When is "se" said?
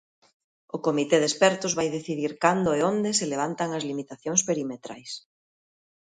3.19-3.29